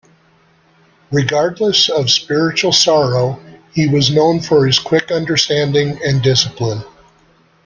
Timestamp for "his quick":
4.65-5.11